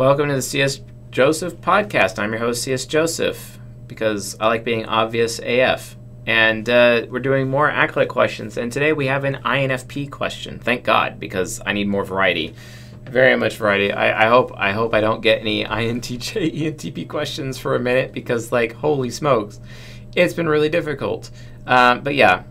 [0.00, 0.80] Welcome to the CS
[1.10, 2.18] Joseph podcast.
[2.18, 5.94] I'm your host, CS Joseph, because I like being obvious AF.
[6.26, 8.56] And uh, we're doing more acolyte questions.
[8.56, 10.58] And today we have an INFP question.
[10.58, 12.54] Thank God, because I need more variety.
[13.04, 13.92] Very much variety.
[13.92, 18.14] I, I hope I hope I don't get any INTJ ENTP questions for a minute
[18.14, 19.60] because, like, holy smokes,
[20.16, 21.30] it's been really difficult.
[21.66, 22.44] Um, but yeah.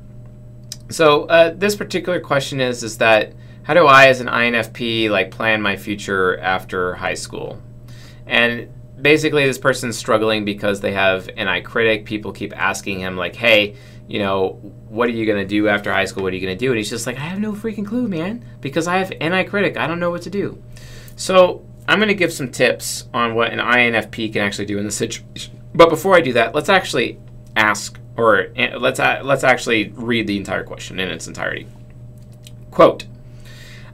[0.89, 5.29] So uh, this particular question is is that how do I, as an INFP, like
[5.29, 7.61] plan my future after high school?
[8.25, 12.05] And basically, this person's struggling because they have an I critic.
[12.05, 13.75] People keep asking him, like, hey,
[14.07, 14.53] you know,
[14.87, 16.23] what are you going to do after high school?
[16.23, 16.71] What are you going to do?
[16.71, 19.43] And he's just like, I have no freaking clue, man, because I have an I
[19.43, 19.77] critic.
[19.77, 20.61] I don't know what to do.
[21.15, 24.85] So I'm going to give some tips on what an INFP can actually do in
[24.85, 25.61] this situation.
[25.75, 27.19] But before I do that, let's actually
[27.55, 31.67] ask, or eh, let's let's actually read the entire question in its entirety.
[32.69, 33.05] Quote.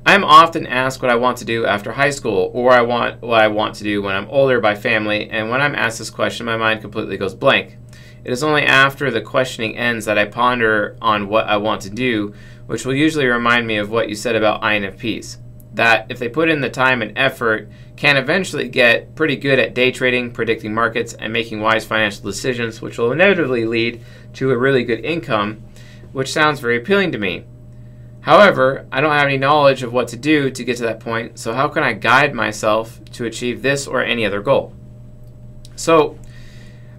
[0.07, 3.41] I'm often asked what I want to do after high school or I want what
[3.41, 6.45] I want to do when I'm older by family, and when I'm asked this question,
[6.45, 7.77] my mind completely goes blank.
[8.23, 11.89] It is only after the questioning ends that I ponder on what I want to
[11.89, 12.33] do,
[12.65, 15.37] which will usually remind me of what you said about INFPs.
[15.75, 19.73] That if they put in the time and effort, can eventually get pretty good at
[19.73, 24.03] day trading, predicting markets, and making wise financial decisions, which will inevitably lead
[24.33, 25.63] to a really good income,
[26.11, 27.45] which sounds very appealing to me.
[28.21, 31.37] However, I don't have any knowledge of what to do to get to that point,
[31.37, 34.73] so how can I guide myself to achieve this or any other goal?
[35.75, 36.17] So,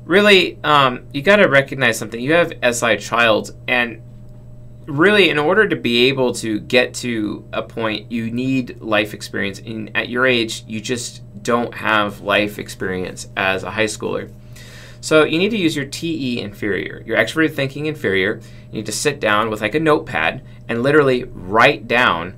[0.04, 2.20] really, um, you got to recognize something.
[2.20, 4.02] You have SI child, and
[4.86, 9.58] really, in order to be able to get to a point, you need life experience.
[9.58, 14.30] And at your age, you just don't have life experience as a high schooler.
[15.00, 18.40] So you need to use your TE inferior, your extroverted thinking inferior.
[18.70, 22.34] You need to sit down with like a notepad and literally write down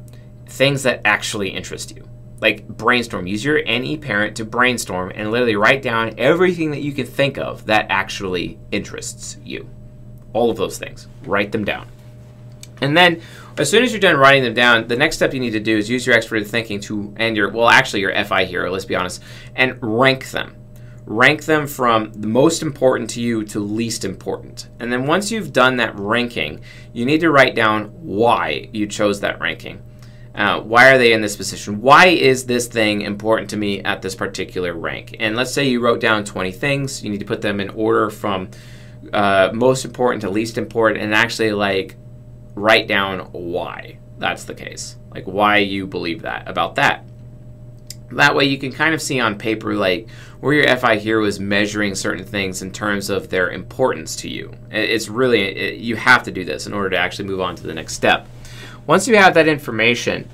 [0.47, 2.07] things that actually interest you.
[2.41, 3.27] Like brainstorm.
[3.27, 7.39] Use your NE parent to brainstorm and literally write down everything that you can think
[7.39, 9.69] of that actually interests you.
[10.33, 11.09] All of those things.
[11.25, 11.89] Write them down.
[12.81, 13.21] And then
[13.57, 15.77] as soon as you're done writing them down, the next step you need to do
[15.77, 18.97] is use your extroverted thinking to and your well actually your FI hero, let's be
[18.97, 19.23] honest,
[19.57, 20.55] and rank them
[21.09, 24.69] rank them from the most important to you to least important.
[24.79, 26.61] And then once you've done that ranking,
[26.93, 29.83] you need to write down why you chose that ranking.
[30.35, 31.81] Uh, why are they in this position?
[31.81, 35.17] Why is this thing important to me at this particular rank?
[35.19, 38.11] And let's say you wrote down 20 things, you need to put them in order
[38.11, 38.51] from
[39.11, 41.97] uh, most important to least important and actually like
[42.59, 44.97] write down why that's the case.
[45.11, 47.05] Like why you believe that about that.
[48.11, 50.09] That way you can kind of see on paper like
[50.41, 54.53] where your FI hero was measuring certain things in terms of their importance to you.
[54.71, 57.67] It's really, it, you have to do this in order to actually move on to
[57.67, 58.27] the next step.
[58.87, 60.29] Once you have that information,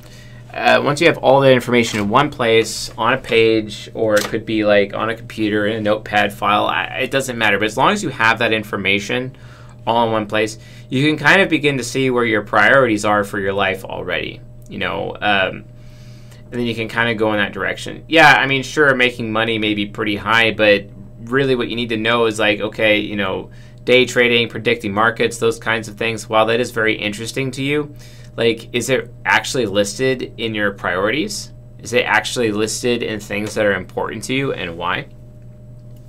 [0.52, 4.24] uh, once you have all that information in one place on a page, or it
[4.24, 7.58] could be like on a computer in a notepad file, it doesn't matter.
[7.58, 9.34] But as long as you have that information
[9.86, 10.58] all in one place,
[10.88, 14.40] you can kind of begin to see where your priorities are for your life already.
[14.68, 15.64] You know, um,
[16.50, 18.04] and then you can kind of go in that direction.
[18.08, 20.86] Yeah, I mean, sure, making money may be pretty high, but
[21.24, 23.50] really what you need to know is like, okay, you know,
[23.84, 27.94] day trading, predicting markets, those kinds of things, while that is very interesting to you,
[28.36, 31.52] like, is it actually listed in your priorities?
[31.80, 35.08] Is it actually listed in things that are important to you and why?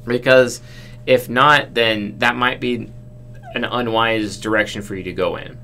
[0.06, 0.62] Because
[1.06, 2.90] if not, then that might be
[3.56, 5.58] an unwise direction for you to go in.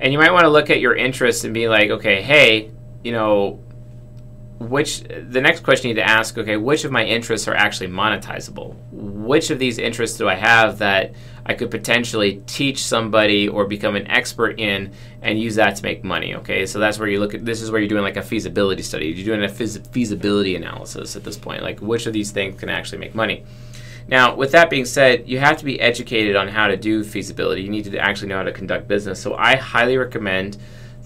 [0.00, 2.70] And you might want to look at your interests and be like, okay, hey,
[3.02, 3.60] you know,
[4.58, 7.88] which the next question you need to ask okay which of my interests are actually
[7.88, 8.74] monetizable?
[8.90, 11.12] Which of these interests do i have that
[11.44, 16.04] i could potentially teach somebody or become an expert in and use that to make
[16.04, 16.64] money okay?
[16.64, 19.08] So that's where you look at this is where you're doing like a feasibility study.
[19.08, 21.62] You're doing a feasibility analysis at this point.
[21.62, 23.44] Like which of these things can actually make money
[24.08, 27.62] now with that being said you have to be educated on how to do feasibility
[27.62, 30.56] you need to actually know how to conduct business so i highly recommend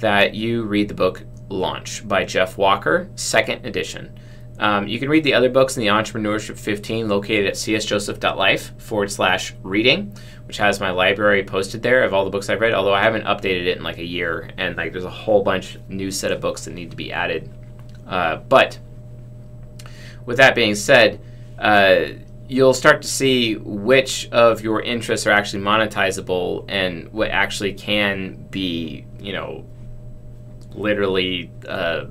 [0.01, 4.17] that you read the book Launch by Jeff Walker, second edition.
[4.59, 9.11] Um, you can read the other books in the Entrepreneurship 15 located at csjoseph.life forward
[9.11, 10.15] slash reading,
[10.47, 13.25] which has my library posted there of all the books I've read, although I haven't
[13.25, 16.41] updated it in like a year, and like there's a whole bunch new set of
[16.41, 17.51] books that need to be added.
[18.07, 18.79] Uh, but
[20.27, 21.21] with that being said,
[21.59, 22.01] uh,
[22.51, 28.35] you'll start to see which of your interests are actually monetizable and what actually can
[28.51, 29.65] be, you know,
[30.73, 32.07] literally, uh,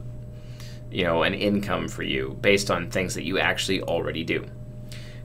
[0.90, 4.46] you know, an income for you based on things that you actually already do.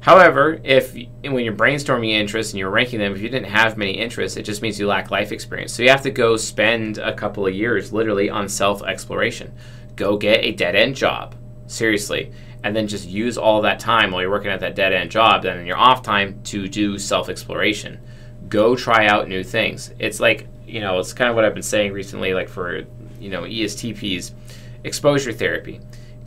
[0.00, 3.92] However, if when you're brainstorming interests and you're ranking them, if you didn't have many
[3.92, 5.72] interests, it just means you lack life experience.
[5.72, 9.54] So you have to go spend a couple of years literally on self exploration.
[9.94, 11.36] Go get a dead end job,
[11.68, 12.32] seriously,
[12.64, 15.42] and then just use all that time while you're working at that dead end job,
[15.42, 18.00] then in your off time to do self exploration.
[18.48, 19.92] Go try out new things.
[19.98, 22.84] It's like, you know, it's kind of what I've been saying recently, like for,
[23.20, 24.32] you know, ESTPs,
[24.82, 25.80] exposure therapy.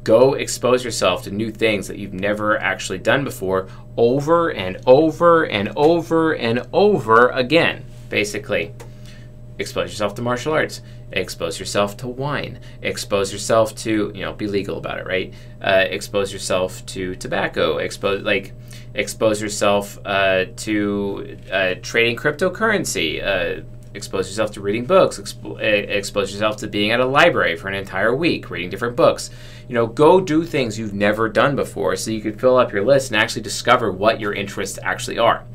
[0.04, 3.68] Go expose yourself to new things that you've never actually done before
[3.98, 8.74] over and over and over and over again, basically.
[9.60, 10.82] Expose yourself to martial arts.
[11.12, 12.60] Expose yourself to wine.
[12.82, 15.34] Expose yourself to you know be legal about it right?
[15.62, 17.78] Uh, expose yourself to tobacco.
[17.78, 18.54] Expose like
[18.94, 23.24] expose yourself uh, to uh, trading cryptocurrency.
[23.24, 23.64] Uh,
[23.94, 25.20] expose yourself to reading books.
[25.20, 29.32] Expo- expose yourself to being at a library for an entire week reading different books.
[29.68, 32.86] You know go do things you've never done before so you can fill up your
[32.86, 35.46] list and actually discover what your interests actually are.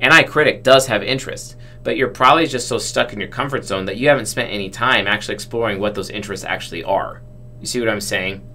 [0.00, 1.56] Ni critic does have interests
[1.88, 4.68] but you're probably just so stuck in your comfort zone that you haven't spent any
[4.68, 7.22] time actually exploring what those interests actually are.
[7.60, 8.46] You see what I'm saying?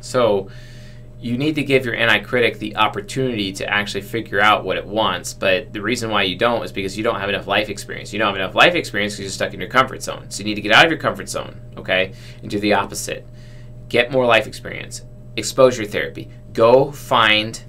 [0.00, 0.48] So
[1.20, 4.86] you need to give your Ni critic the opportunity to actually figure out what it
[4.86, 8.14] wants but the reason why you don't is because you don't have enough life experience.
[8.14, 10.30] You don't have enough life experience because you're stuck in your comfort zone.
[10.30, 13.26] So you need to get out of your comfort zone okay and do the opposite.
[13.90, 15.04] Get more life experience.
[15.36, 16.30] Exposure therapy.
[16.54, 17.62] Go find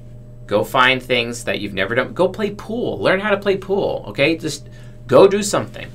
[0.49, 2.15] Go find things that you've never done.
[2.15, 2.97] Go play pool.
[2.99, 4.35] Learn how to play pool, okay?
[4.35, 4.67] Just
[5.05, 5.91] go do something.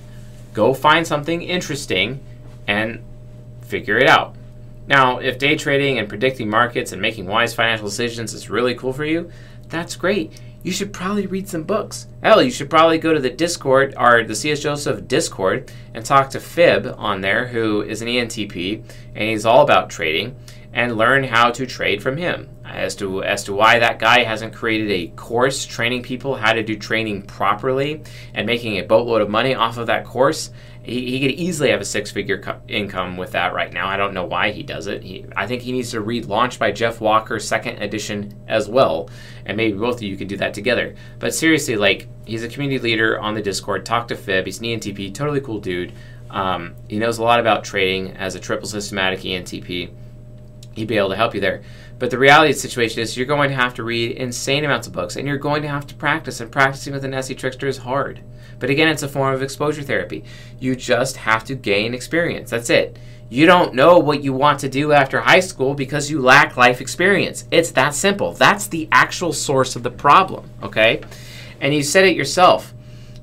[0.53, 2.21] Go find something interesting
[2.69, 3.03] and
[3.63, 4.37] figure it out.
[4.87, 8.93] Now, if day trading and predicting markets and making wise financial decisions is really cool
[8.93, 9.29] for you,
[9.71, 10.41] that's great.
[10.63, 12.07] You should probably read some books.
[12.23, 16.31] Hell, you should probably go to the Discord or the CS Joseph Discord and talk
[16.31, 18.85] to Fib on there, who is an ENTP
[19.17, 20.37] and he's all about trading
[20.75, 22.49] and learn how to trade from him.
[22.65, 26.63] As to as to why that guy hasn't created a course training people how to
[26.63, 28.03] do training properly
[28.35, 30.51] and making a boatload of money off of that course,
[30.83, 33.87] he, he could easily have a six-figure co- income with that right now.
[33.87, 35.05] I don't know why he does it.
[35.05, 39.09] He, I think he needs to read Launch by Jeff Walker second edition as well,
[39.47, 40.97] and maybe both of you can do that together.
[41.21, 43.87] But seriously, like he's a community leader on the Discord.
[43.87, 44.47] Talk to Fib.
[44.47, 45.93] He's an ENTP, totally cool dude.
[46.29, 49.91] Um, he knows a lot about trading as a triple systematic ENTP
[50.75, 51.63] he'd be able to help you there.
[51.99, 54.87] But the reality of the situation is you're going to have to read insane amounts
[54.87, 57.67] of books and you're going to have to practice, and practicing with an SE trickster
[57.67, 58.21] is hard.
[58.59, 60.25] But again, it's a form of exposure therapy.
[60.59, 62.51] You just have to gain experience.
[62.51, 62.99] That's it.
[63.31, 66.81] You don't know what you want to do after high school because you lack life
[66.81, 67.47] experience.
[67.51, 68.33] It's that simple.
[68.33, 71.01] That's the actual source of the problem, okay?
[71.61, 72.74] And you said it yourself.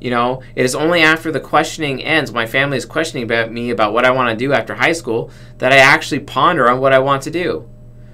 [0.01, 3.69] You know, it is only after the questioning ends, my family is questioning about me
[3.69, 6.91] about what I want to do after high school, that I actually ponder on what
[6.91, 7.69] I want to do.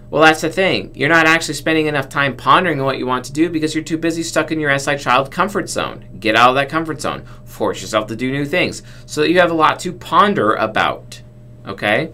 [0.10, 0.92] Well, that's the thing.
[0.96, 3.84] You're not actually spending enough time pondering on what you want to do because you're
[3.84, 6.06] too busy stuck in your SI child comfort zone.
[6.20, 7.26] Get out of that comfort zone.
[7.46, 11.22] Force yourself to do new things so that you have a lot to ponder about.
[11.66, 12.12] Okay?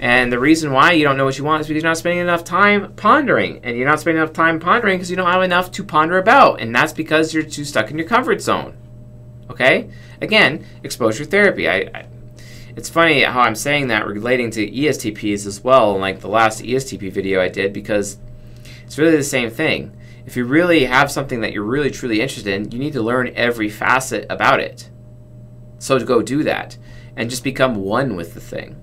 [0.00, 2.20] And the reason why you don't know what you want is because you're not spending
[2.20, 3.60] enough time pondering.
[3.64, 6.60] And you're not spending enough time pondering because you don't have enough to ponder about.
[6.60, 8.76] And that's because you're too stuck in your comfort zone.
[9.50, 9.90] Okay?
[10.20, 11.68] Again, exposure therapy.
[11.68, 12.06] I, I,
[12.76, 17.12] it's funny how I'm saying that relating to ESTPs as well, like the last ESTP
[17.12, 18.18] video I did, because
[18.84, 19.96] it's really the same thing.
[20.26, 23.32] If you really have something that you're really truly interested in, you need to learn
[23.34, 24.90] every facet about it.
[25.78, 26.76] So to go do that
[27.16, 28.76] and just become one with the thing.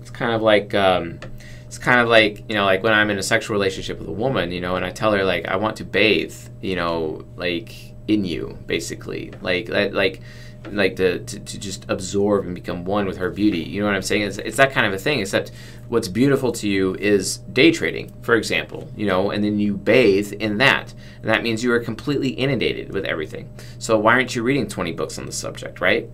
[0.00, 1.20] It's kind of like um,
[1.66, 4.12] it's kind of like you know like when I'm in a sexual relationship with a
[4.12, 7.74] woman, you know, and I tell her like I want to bathe, you know, like
[8.08, 9.32] in you basically.
[9.40, 10.20] Like like
[10.72, 13.58] like to, to, to, just absorb and become one with her beauty.
[13.58, 14.22] You know what i'm saying?
[14.22, 15.52] It's, it's that kind of a thing except
[15.88, 20.32] what's beautiful to you is day trading for example you know and then you bathe
[20.32, 20.92] in that.
[21.22, 23.50] And that means you are completely inundated with everything.
[23.78, 26.08] So why aren't you reading 20 books on the subject right?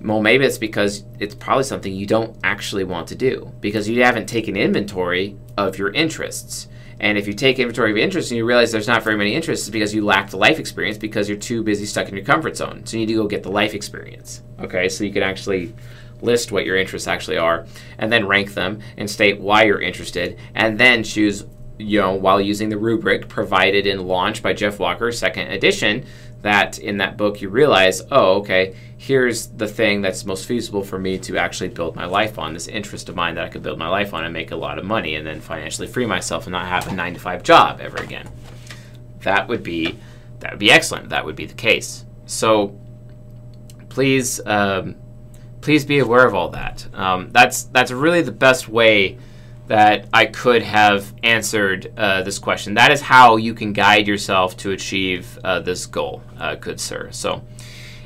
[0.00, 4.02] Well maybe it's because it's probably something you don't actually want to do because you
[4.02, 6.68] haven't taken inventory of your interests
[7.04, 9.66] and if you take inventory of interests and you realize there's not very many interests,
[9.66, 12.56] it's because you lack the life experience because you're too busy stuck in your comfort
[12.56, 12.86] zone.
[12.86, 14.40] So you need to go get the life experience.
[14.58, 15.74] Okay, so you can actually
[16.22, 17.66] list what your interests actually are
[17.98, 21.44] and then rank them and state why you're interested and then choose
[21.76, 26.06] you know while using the rubric provided in launch by jeff walker second edition
[26.44, 30.98] that in that book you realize, oh, okay, here's the thing that's most feasible for
[30.98, 33.78] me to actually build my life on, this interest of mine that I could build
[33.78, 36.52] my life on and make a lot of money and then financially free myself and
[36.52, 38.28] not have a nine to five job ever again.
[39.22, 39.98] That would be
[40.40, 41.08] that would be excellent.
[41.08, 42.04] That would be the case.
[42.26, 42.78] So
[43.88, 44.96] please um,
[45.62, 46.86] please be aware of all that.
[46.92, 49.16] Um, that's that's really the best way
[49.66, 52.74] that I could have answered uh, this question.
[52.74, 57.08] That is how you can guide yourself to achieve uh, this goal, uh, good sir.
[57.12, 57.42] So,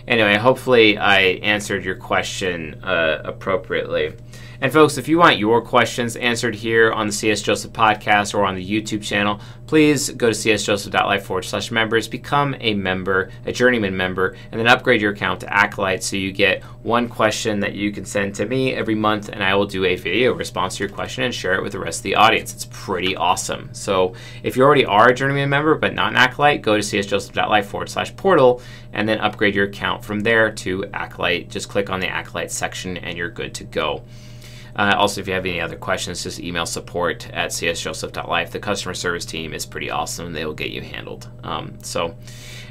[0.06, 4.14] anyway, hopefully I answered your question uh, appropriately.
[4.60, 8.44] And folks, if you want your questions answered here on the CS Joseph podcast or
[8.44, 13.52] on the YouTube channel, please go to csjoseph.life forward slash members, become a member, a
[13.52, 17.74] journeyman member, and then upgrade your account to Acolyte so you get one question that
[17.74, 20.84] you can send to me every month, and I will do a video response to
[20.84, 22.52] your question and share it with the rest of the audience.
[22.52, 23.72] It's pretty awesome.
[23.72, 27.68] So if you already are a journeyman member but not an Acolyte, go to csjoseph.life
[27.68, 28.60] forward slash portal
[28.92, 31.48] and then upgrade your account from there to Acolyte.
[31.48, 34.02] Just click on the Acolyte section and you're good to go.
[34.78, 38.52] Uh, also, if you have any other questions, just email support at csjoseph.life.
[38.52, 40.32] The customer service team is pretty awesome.
[40.32, 41.28] They will get you handled.
[41.42, 42.14] Um, so,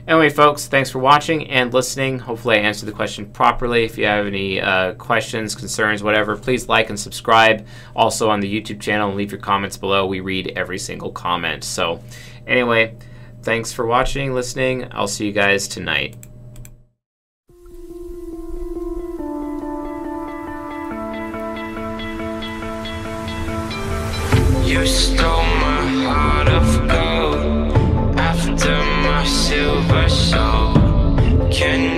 [0.07, 2.19] anyway, folks, thanks for watching and listening.
[2.19, 3.83] Hopefully, I answered the question properly.
[3.83, 7.67] If you have any uh, questions, concerns, whatever, please like and subscribe.
[7.93, 10.07] Also on the YouTube channel and leave your comments below.
[10.07, 11.65] We read every single comment.
[11.65, 12.01] So,
[12.47, 12.95] anyway,
[13.41, 14.87] thanks for watching, listening.
[14.91, 16.26] I'll see you guys tonight.
[24.87, 28.75] Stole my heart of gold after
[29.07, 30.73] my silver soul.
[31.51, 31.96] Can